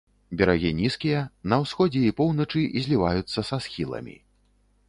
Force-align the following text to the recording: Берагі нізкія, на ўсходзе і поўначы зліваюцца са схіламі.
Берагі 0.37 0.71
нізкія, 0.79 1.19
на 1.53 1.59
ўсходзе 1.63 2.01
і 2.07 2.15
поўначы 2.21 2.65
зліваюцца 2.87 3.47
са 3.51 3.61
схіламі. 3.67 4.19